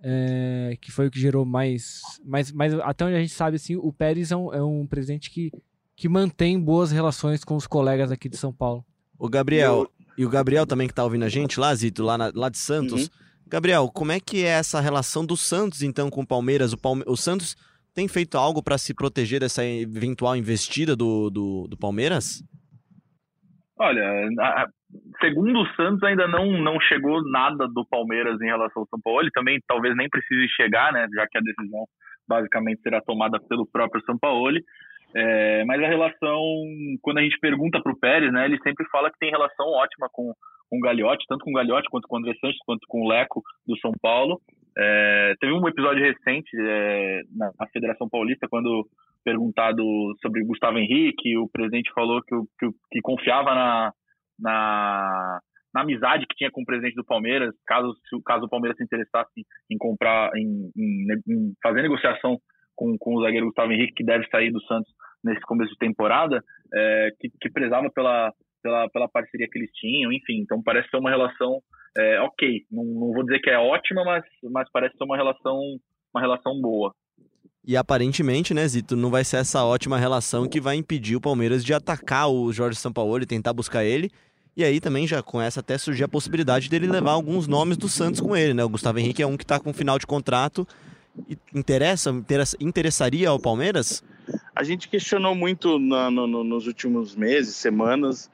[0.00, 2.72] é, que foi o que gerou mais, mais, mais.
[2.74, 5.50] Até onde a gente sabe, assim, o Pérez é um, é um presidente que,
[5.96, 8.84] que mantém boas relações com os colegas aqui de São Paulo.
[9.18, 12.32] O Gabriel, E o Gabriel também que tá ouvindo a gente lá, Zito, lá, na,
[12.34, 13.04] lá de Santos.
[13.04, 13.08] Uhum.
[13.46, 16.72] Gabriel, como é que é essa relação do Santos, então, com o Palmeiras?
[16.72, 17.04] O, Palme...
[17.06, 17.56] o Santos
[17.94, 22.42] tem feito algo para se proteger dessa eventual investida do, do, do Palmeiras?
[23.78, 24.66] Olha, a,
[25.20, 29.20] segundo o Santos, ainda não, não chegou nada do Palmeiras em relação ao São Paulo.
[29.20, 31.06] Ele também talvez nem precise chegar, né?
[31.14, 31.84] Já que a decisão
[32.26, 34.58] basicamente será tomada pelo próprio São Paulo.
[35.14, 36.42] É, mas a relação,
[37.00, 40.08] quando a gente pergunta para o Pérez, né, ele sempre fala que tem relação ótima
[40.12, 40.32] com,
[40.68, 43.08] com o Gagliotti, tanto com o Gagliotti quanto com o André Santos, quanto com o
[43.08, 44.40] Leco do São Paulo.
[44.76, 48.86] É, teve um episódio recente é, na, na, Federação Paulista, quando
[49.24, 49.82] perguntado
[50.20, 53.92] sobre Gustavo Henrique, o presidente falou que, que, que confiava na,
[54.38, 55.40] na,
[55.74, 57.92] na, amizade que tinha com o presidente do Palmeiras, caso,
[58.24, 62.38] caso o Palmeiras se interessasse em comprar, em, em, em fazer negociação
[62.78, 64.88] com, com o zagueiro Gustavo Henrique, que deve sair do Santos
[65.24, 66.40] nesse começo de temporada,
[66.72, 70.40] é, que, que prezava pela, pela, pela parceria que eles tinham, enfim.
[70.40, 71.60] Então parece ser uma relação
[71.98, 72.62] é, ok.
[72.70, 75.58] Não, não vou dizer que é ótima, mas, mas parece ser uma relação,
[76.14, 76.94] uma relação boa.
[77.66, 81.64] E aparentemente, né, Zito, não vai ser essa ótima relação que vai impedir o Palmeiras
[81.64, 84.08] de atacar o Jorge Sampaoli tentar buscar ele.
[84.56, 87.88] E aí também já começa até a surgir a possibilidade dele levar alguns nomes do
[87.88, 88.64] Santos com ele, né?
[88.64, 90.66] O Gustavo Henrique é um que está com final de contrato
[91.54, 92.10] interessa,
[92.60, 94.02] interessaria ao Palmeiras?
[94.54, 98.30] A gente questionou muito na, no, nos últimos meses, semanas,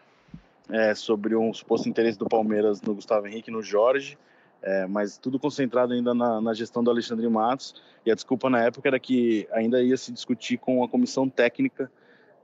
[0.71, 4.19] é, sobre um suposto interesse do Palmeiras no Gustavo Henrique no Jorge,
[4.63, 7.75] é, mas tudo concentrado ainda na, na, gestão do Alexandre Matos.
[8.05, 11.91] E a desculpa na época era que ainda ia se discutir com a comissão técnica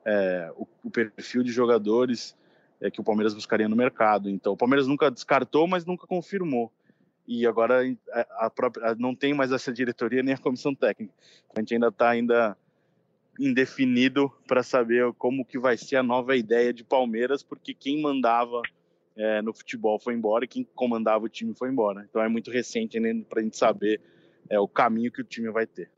[0.04, 2.36] é, o, o, perfil de jogadores
[2.80, 4.28] é, que o Palmeiras buscaria no mercado.
[4.28, 6.70] Então, o Palmeiras nunca descartou, mas nunca confirmou
[7.30, 7.82] e agora
[8.38, 11.14] a, própria não tem mais essa diretoria nem a comissão técnica.
[11.54, 12.58] A gente ainda está ainda
[13.38, 18.60] indefinido para saber como que vai ser a nova ideia de Palmeiras, porque quem mandava
[19.14, 22.04] é, no futebol foi embora quem comandava o time foi embora.
[22.10, 24.00] Então é muito recente ainda para a gente saber
[24.48, 25.88] é, o caminho que o time vai ter.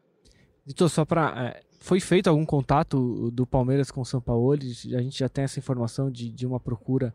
[0.68, 1.54] Então, só para.
[1.56, 4.52] É, foi feito algum contato do Palmeiras com o São Paulo?
[4.52, 4.56] A
[5.02, 7.12] gente já tem essa informação de, de uma procura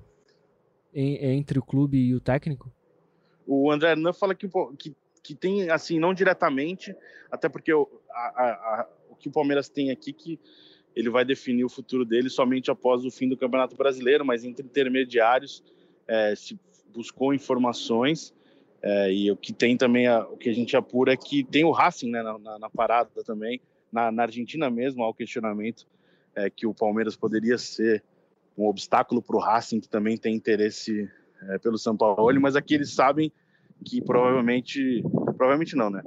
[0.91, 2.71] em, entre o clube e o técnico?
[3.47, 6.93] O André Hernan fala que, que, que tem, assim, não diretamente,
[7.31, 10.39] até porque o, a, a, o que o Palmeiras tem aqui que
[10.95, 14.65] ele vai definir o futuro dele somente após o fim do Campeonato Brasileiro, mas entre
[14.65, 15.63] intermediários
[16.07, 16.59] é, se
[16.93, 18.33] buscou informações
[18.81, 21.63] é, e o que tem também, a, o que a gente apura é que tem
[21.63, 25.87] o Racing né, na, na, na parada também, na, na, Argentina mesmo, há o questionamento
[26.35, 28.03] é, que o Palmeiras poderia ser
[28.57, 31.09] um obstáculo para o Racing, que também tem interesse
[31.43, 33.31] é, pelo São Paulo, mas aqui eles sabem
[33.85, 35.03] que provavelmente,
[35.37, 36.01] provavelmente não, né?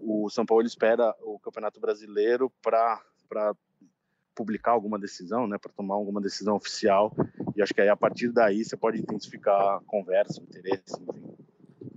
[0.00, 3.00] O São Paulo espera o Campeonato Brasileiro para
[4.34, 5.58] publicar alguma decisão, né?
[5.58, 7.12] Para tomar alguma decisão oficial.
[7.56, 11.28] E acho que aí a partir daí você pode intensificar a conversa, o interesse, enfim.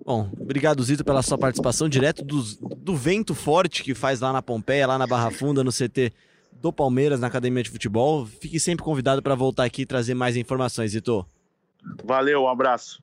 [0.03, 2.41] Bom, obrigado Zito pela sua participação direto do,
[2.75, 6.11] do vento forte que faz lá na Pompeia, lá na Barra Funda, no CT
[6.51, 8.25] do Palmeiras, na Academia de Futebol.
[8.25, 11.25] Fique sempre convidado para voltar aqui e trazer mais informações, Zito.
[12.03, 13.01] Valeu, um abraço.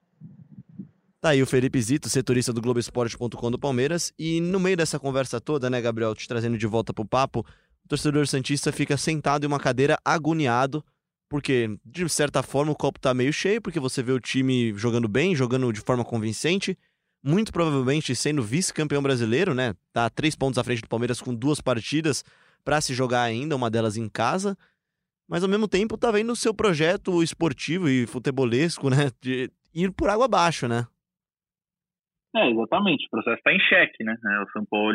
[1.20, 4.12] Tá aí o Felipe Zito, setorista do Globoesporte.com do Palmeiras.
[4.16, 7.44] E no meio dessa conversa toda, né, Gabriel, te trazendo de volta pro papo,
[7.84, 10.84] o torcedor Santista fica sentado em uma cadeira agoniado,
[11.28, 15.08] porque, de certa forma, o copo tá meio cheio, porque você vê o time jogando
[15.08, 16.78] bem, jogando de forma convincente,
[17.20, 19.74] muito provavelmente sendo vice-campeão brasileiro, né?
[19.92, 22.24] Tá três pontos à frente do Palmeiras com duas partidas
[22.64, 24.56] para se jogar ainda, uma delas em casa
[25.28, 29.92] mas ao mesmo tempo tá vendo o seu projeto esportivo e futebolesco, né, de ir
[29.92, 30.86] por água abaixo, né?
[32.34, 33.06] É, exatamente.
[33.06, 34.14] O processo está em xeque, né?
[34.14, 34.94] É, o São Paulo,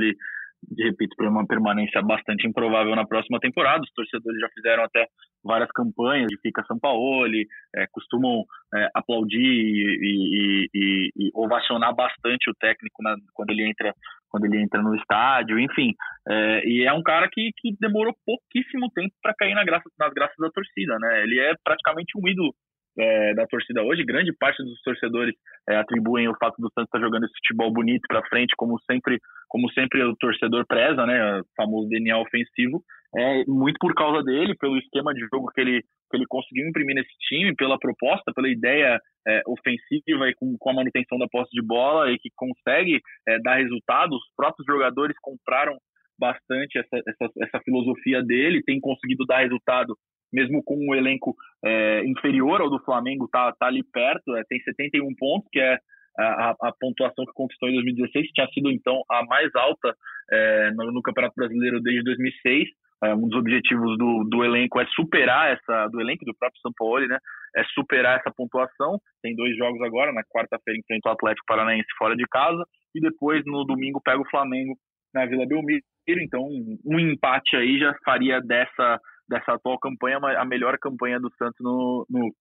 [0.78, 3.84] repito, por uma permanência bastante improvável na próxima temporada.
[3.84, 5.08] Os torcedores já fizeram até
[5.44, 7.34] várias campanhas de fica São Paulo,
[7.76, 8.44] é, costumam
[8.74, 13.94] é, aplaudir e, e, e, e, ovacionar bastante o técnico na, quando ele entra
[14.34, 15.94] quando ele entra no estádio, enfim.
[16.28, 20.12] É, e é um cara que, que demorou pouquíssimo tempo para cair na graça, nas
[20.12, 21.22] graças da torcida, né?
[21.22, 22.52] Ele é praticamente um ídolo
[22.98, 24.04] é, da torcida hoje.
[24.04, 25.36] Grande parte dos torcedores
[25.70, 28.80] é, atribuem o fato do Santos estar tá jogando esse futebol bonito para frente, como
[28.90, 31.40] sempre, como sempre o torcedor preza, né?
[31.40, 32.84] O famoso DNA ofensivo.
[33.16, 35.82] É muito por causa dele, pelo esquema de jogo que ele
[36.14, 40.70] que ele conseguiu imprimir nesse time, pela proposta, pela ideia é, ofensiva e com, com,
[40.70, 44.16] a manutenção da posse de bola e que consegue é, dar resultados.
[44.16, 45.76] Os próprios jogadores compraram
[46.20, 49.98] bastante essa, essa, essa filosofia dele, tem conseguido dar resultado
[50.32, 54.60] mesmo com um elenco é, inferior ao do Flamengo, tá, tá ali perto, é, tem
[54.62, 55.78] 71 pontos, que é
[56.18, 59.96] a, a, pontuação que conquistou em 2016, que tinha sido então a mais alta
[60.32, 62.70] é, no, no, Campeonato Brasileiro desde 2006
[63.04, 66.72] É, um dos objetivos do, do elenco é superar essa, do elenco do próprio São
[66.78, 67.18] Paulo, né?
[67.56, 68.98] É superar essa pontuação.
[69.22, 72.64] Tem dois jogos agora, na quarta-feira enfrenta o Atlético Paranaense fora de casa
[72.96, 74.76] e depois no domingo pega o Flamengo
[75.14, 75.84] na Vila Belmiro.
[76.08, 76.48] Então,
[76.86, 82.06] um empate aí já faria dessa, dessa atual campanha a melhor campanha do Santos no,
[82.10, 82.32] no,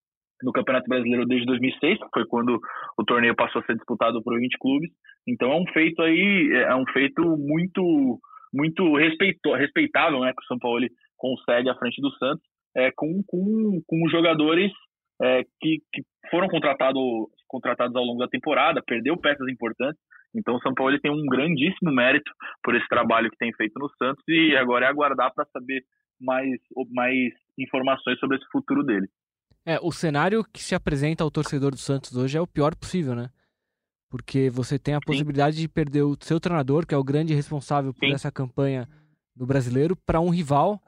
[0.42, 2.60] no Campeonato Brasileiro desde 2006, que foi quando
[2.98, 4.90] o torneio passou a ser disputado por 20 clubes.
[5.26, 8.20] Então, é um feito aí, é um feito muito
[8.52, 10.86] muito respeitável né, que o São Paulo
[11.16, 12.42] consegue à frente do Santos,
[12.76, 14.70] é, com, com, com jogadores
[15.20, 16.98] é, que, que foram contratado,
[17.46, 20.00] contratados ao longo da temporada, perdeu peças importantes.
[20.34, 22.30] Então o São Paulo tem um grandíssimo mérito
[22.62, 25.82] por esse trabalho que tem feito no Santos e agora é aguardar para saber
[26.20, 26.58] mais,
[26.90, 29.06] mais informações sobre esse futuro dele.
[29.64, 33.14] É, o cenário que se apresenta ao torcedor do Santos hoje é o pior possível,
[33.14, 33.28] né?
[34.12, 35.62] Porque você tem a possibilidade Sim.
[35.62, 38.12] de perder o seu treinador, que é o grande responsável por Sim.
[38.12, 38.86] essa campanha
[39.34, 40.78] no brasileiro, para um rival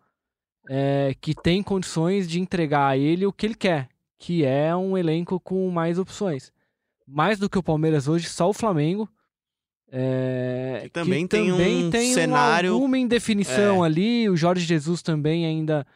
[0.68, 4.98] é, que tem condições de entregar a ele o que ele quer, que é um
[4.98, 6.52] elenco com mais opções.
[7.08, 9.08] Mais do que o Palmeiras hoje, só o Flamengo.
[9.90, 12.78] É, que também que tem também um tem cenário.
[12.78, 13.87] uma indefinição é.
[13.87, 14.28] ali.
[14.28, 15.87] O Jorge Jesus também ainda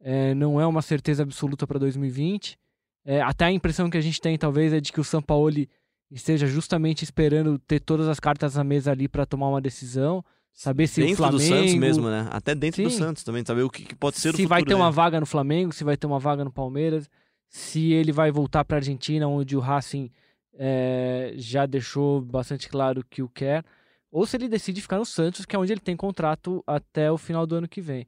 [0.00, 2.58] é, não é uma certeza absoluta para 2020.
[3.04, 5.70] É, até a impressão que a gente tem, talvez, é de que o Sampaoli
[6.12, 10.86] esteja justamente esperando ter todas as cartas na mesa ali para tomar uma decisão, saber
[10.86, 11.38] se dentro o Flamengo...
[11.38, 12.28] do Santos mesmo, né?
[12.30, 12.88] Até dentro Sim.
[12.88, 14.80] do Santos também, saber o que, pode ser se o futuro vai ter dele.
[14.80, 17.08] uma vaga no Flamengo, se vai ter uma vaga no Palmeiras,
[17.48, 20.10] se ele vai voltar para a Argentina, onde o Racing
[20.54, 23.64] é, já deixou bastante claro que o quer,
[24.10, 27.16] ou se ele decide ficar no Santos, que é onde ele tem contrato até o
[27.16, 28.06] final do ano que vem.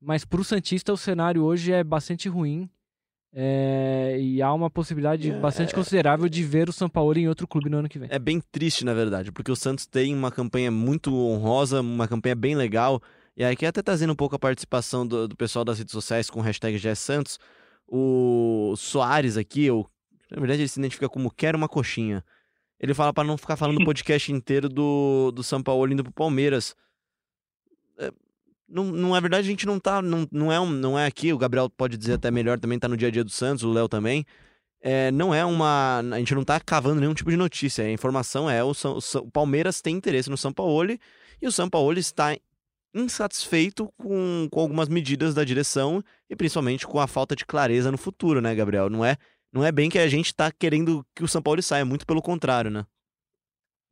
[0.00, 2.68] Mas para o Santista o cenário hoje é bastante ruim.
[3.34, 7.48] É, e há uma possibilidade é, bastante considerável de ver o São Paulo em outro
[7.48, 8.08] clube no ano que vem.
[8.10, 12.34] É bem triste, na verdade, porque o Santos tem uma campanha muito honrosa, uma campanha
[12.34, 13.00] bem legal.
[13.34, 16.40] E aqui até trazendo um pouco a participação do, do pessoal das redes sociais com
[16.40, 17.38] o hashtag Santos.
[17.88, 19.88] O Soares aqui, ou,
[20.30, 22.22] na verdade ele se identifica como quer uma coxinha.
[22.78, 26.12] Ele fala para não ficar falando o podcast inteiro do, do São Paulo indo pro
[26.12, 26.76] Palmeiras.
[27.98, 28.12] É,
[28.72, 30.00] não, não, na verdade, a gente não tá.
[30.00, 32.88] Não, não, é um, não é aqui, o Gabriel pode dizer até melhor também, tá
[32.88, 34.24] no dia a dia do Santos, o Léo também.
[34.80, 35.98] É, não é uma.
[35.98, 37.84] A gente não tá cavando nenhum tipo de notícia.
[37.84, 40.98] A informação é o, São, o Palmeiras tem interesse no São Paulo
[41.40, 42.36] e o São Paulo está
[42.94, 47.98] insatisfeito com, com algumas medidas da direção e principalmente com a falta de clareza no
[47.98, 48.90] futuro, né, Gabriel?
[48.90, 49.16] Não é,
[49.52, 52.22] não é bem que a gente está querendo que o São Paulo saia, muito pelo
[52.22, 52.84] contrário, né?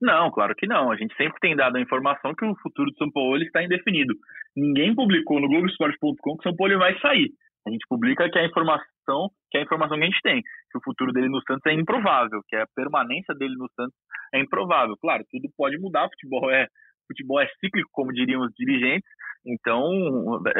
[0.00, 0.90] Não, claro que não.
[0.90, 4.14] A gente sempre tem dado a informação que o futuro do São Paulo está indefinido.
[4.56, 7.30] Ninguém publicou no Globoesporte.com que o São Paulo vai sair.
[7.66, 10.82] A gente publica que a informação, que a informação que a gente tem, que o
[10.82, 13.94] futuro dele no Santos é improvável, que a permanência dele no Santos
[14.32, 14.96] é improvável.
[14.98, 16.66] Claro, tudo pode mudar, futebol é
[17.06, 19.08] futebol é cíclico, como diriam os dirigentes.
[19.44, 19.82] Então,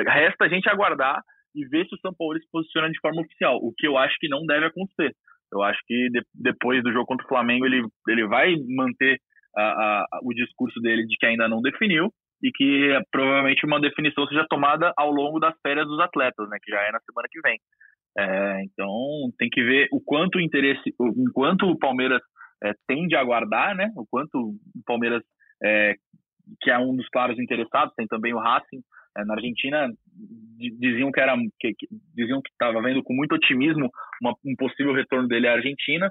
[0.06, 1.22] resta a gente aguardar
[1.54, 4.16] e ver se o São Paulo se posiciona de forma oficial, o que eu acho
[4.18, 5.14] que não deve acontecer.
[5.52, 9.18] Eu acho que de, depois do jogo contra o Flamengo ele, ele vai manter
[9.56, 14.26] a, a, o discurso dele de que ainda não definiu e que provavelmente uma definição
[14.26, 17.40] seja tomada ao longo das férias dos atletas, né, que já é na semana que
[17.40, 17.58] vem.
[18.18, 18.88] É, então
[19.38, 22.20] tem que ver o quanto o interesse, o, quanto o Palmeiras
[22.62, 25.22] é, tende a aguardar, né, o quanto o Palmeiras
[25.62, 25.94] é,
[26.60, 28.80] que é um dos claros interessados, tem também o Racing
[29.16, 29.88] é, na Argentina
[30.78, 34.92] diziam que era que, que diziam que estava vendo com muito otimismo uma, um possível
[34.92, 36.10] retorno dele à Argentina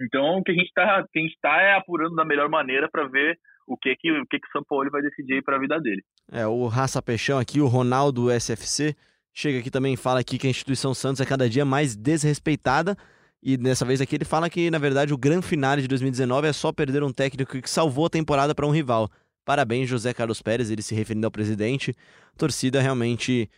[0.00, 1.04] então, o que a gente está
[1.42, 4.62] tá é apurando da melhor maneira para ver o que que o que que São
[4.62, 6.02] Paulo vai decidir para a vida dele.
[6.30, 8.94] É, o Raça Peixão aqui, o Ronaldo SFC,
[9.32, 12.96] chega aqui também e fala aqui que a instituição Santos é cada dia mais desrespeitada.
[13.42, 16.52] E dessa vez aqui ele fala que, na verdade, o grande finale de 2019 é
[16.52, 19.08] só perder um técnico que salvou a temporada para um rival.
[19.44, 21.94] Parabéns, José Carlos Pérez, ele se referindo ao presidente.
[22.34, 23.48] A torcida realmente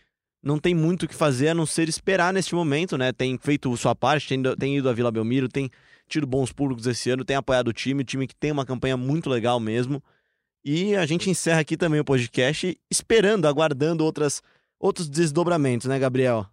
[0.41, 3.11] não tem muito o que fazer a não ser esperar neste momento, né?
[3.11, 5.69] Tem feito sua parte, tem, tem ido a Vila Belmiro, tem
[6.07, 8.97] tido bons públicos esse ano, tem apoiado o time, o time que tem uma campanha
[8.97, 10.01] muito legal mesmo.
[10.63, 14.41] E a gente encerra aqui também o podcast esperando, aguardando outras,
[14.79, 16.47] outros desdobramentos, né, Gabriel?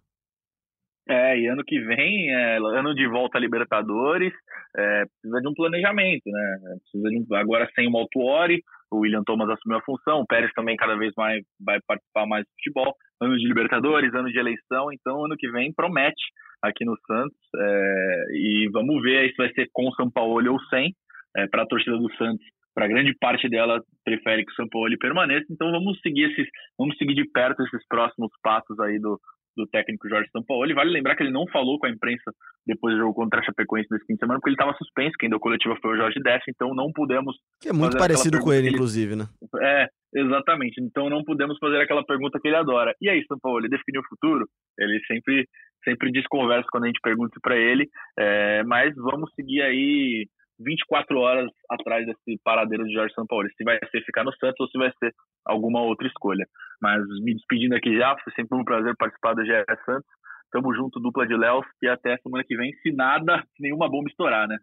[1.09, 4.33] É, e ano que vem, é, ano de volta a Libertadores,
[4.75, 6.57] é, precisa de um planejamento, né?
[6.81, 10.51] Precisa de um, agora sem o Maltuori, o William Thomas assumiu a função, o Pérez
[10.53, 14.91] também cada vez mais vai participar mais do futebol, ano de Libertadores, ano de eleição,
[14.91, 16.21] então ano que vem promete
[16.61, 17.37] aqui no Santos.
[17.55, 20.93] É, e vamos ver se vai ser com o São Paulo ou sem.
[21.35, 22.43] É, para a torcida do Santos,
[22.73, 25.45] para grande parte dela prefere que o São Paulo permaneça.
[25.51, 26.47] Então vamos seguir esses,
[26.77, 29.19] vamos seguir de perto esses próximos passos aí do,
[29.57, 30.73] do técnico Jorge Sampaoli.
[30.73, 32.31] Vale lembrar que ele não falou com a imprensa
[32.65, 35.17] depois do jogo contra a Chapecoense nesse fim de semana, porque ele estava suspenso.
[35.19, 37.35] Quem deu coletiva foi o Jorge Dessa, então não pudemos.
[37.61, 39.25] Que é muito parecido com ele, ele, inclusive, né?
[39.61, 40.81] É, Exatamente.
[40.81, 42.93] Então não podemos fazer aquela pergunta que ele adora.
[43.01, 44.47] E aí, São Paulo, ele definiu o futuro?
[44.79, 45.45] Ele sempre
[45.83, 47.87] sempre desconversa quando a gente pergunta para ele.
[48.17, 50.27] É, mas vamos seguir aí
[50.59, 53.47] 24 horas atrás desse paradeiro de Jorge Paulo.
[53.55, 55.13] Se vai ser ficar no Santos ou se vai ser
[55.45, 56.45] alguma outra escolha.
[56.81, 59.51] Mas me despedindo aqui já, foi sempre um prazer participar do GE
[59.85, 60.09] Santos.
[60.51, 64.47] Tamo junto, dupla de Léo, e até semana que vem, se nada, nenhuma bomba estourar,
[64.47, 64.57] né?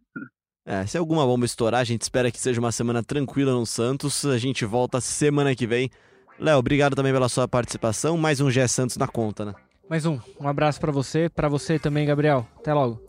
[0.66, 4.24] É, se alguma bomba estourar, a gente espera que seja uma semana tranquila no Santos.
[4.24, 5.90] A gente volta semana que vem.
[6.38, 8.16] Léo, obrigado também pela sua participação.
[8.16, 9.54] Mais um GE Santos na conta, né?
[9.88, 10.18] Mais um.
[10.40, 12.46] Um abraço para você, para você também, Gabriel.
[12.56, 13.06] Até logo.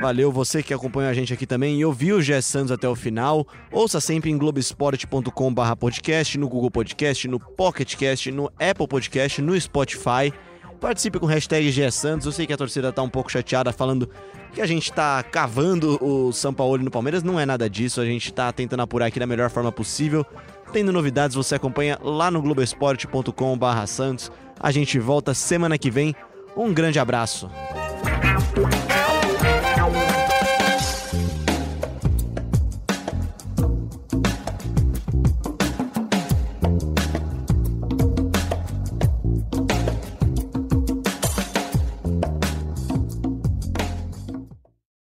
[0.00, 2.94] Valeu você que acompanhou a gente aqui também e ouviu o Gé Santos até o
[2.94, 3.46] final.
[3.70, 10.32] Ouça sempre em globesport.com.br podcast, no Google Podcast, no Pocketcast, no Apple Podcast, no Spotify.
[10.80, 12.26] Participe com hashtag Gé Santos.
[12.26, 14.10] Eu sei que a torcida tá um pouco chateada falando
[14.52, 17.22] que a gente tá cavando o São Paulo no Palmeiras.
[17.22, 18.00] Não é nada disso.
[18.00, 20.26] A gente tá tentando apurar aqui da melhor forma possível.
[20.72, 24.30] Tendo novidades, você acompanha lá no globesport.com.br Santos.
[24.58, 26.14] A gente volta semana que vem.
[26.56, 27.48] Um grande abraço.